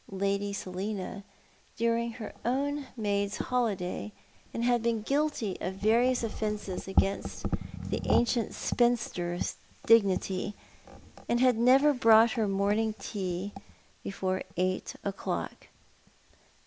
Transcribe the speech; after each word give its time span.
Lady 0.09 0.51
Selina, 0.51 1.23
during 1.77 2.13
her 2.13 2.33
own 2.43 2.87
maid's 2.97 3.37
holiday, 3.37 4.11
and 4.51 4.63
had 4.63 4.81
been 4.81 5.03
guilty 5.03 5.55
of 5.61 5.75
various 5.75 6.23
offences 6.23 6.87
against 6.87 7.45
the 7.87 8.01
ancient 8.05 8.55
spinster's 8.55 9.57
dignity, 9.85 10.55
and 11.29 11.39
had 11.39 11.55
never 11.55 11.93
brought 11.93 12.31
her 12.31 12.47
morning 12.47 12.95
tea 12.97 13.53
before 14.01 14.41
eight 14.57 14.95
o'clock. 15.03 15.67